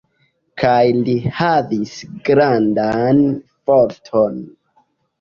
[0.61, 1.95] Kaj li havis
[2.31, 4.45] grandan forton.